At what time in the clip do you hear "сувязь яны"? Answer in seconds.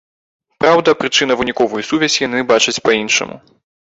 1.89-2.39